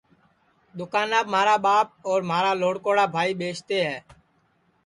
دؔوکاناپ 0.77 1.25
مھارا 1.33 1.55
ٻاپ 1.65 1.87
اور 2.09 2.19
مھارا 2.29 2.51
لھوڑکوڑا 2.61 3.05
بھائی 3.15 3.31
ٻیستے 3.39 3.77
ہے 3.87 3.97